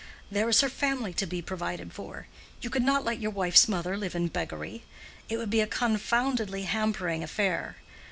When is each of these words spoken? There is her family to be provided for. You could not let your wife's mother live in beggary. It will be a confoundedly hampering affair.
There 0.31 0.49
is 0.49 0.61
her 0.61 0.67
family 0.69 1.13
to 1.13 1.27
be 1.27 1.43
provided 1.43 1.93
for. 1.93 2.25
You 2.59 2.71
could 2.71 2.81
not 2.81 3.05
let 3.05 3.19
your 3.19 3.29
wife's 3.29 3.67
mother 3.69 3.95
live 3.95 4.15
in 4.15 4.29
beggary. 4.29 4.81
It 5.29 5.37
will 5.37 5.45
be 5.45 5.61
a 5.61 5.67
confoundedly 5.67 6.63
hampering 6.63 7.21
affair. 7.21 7.75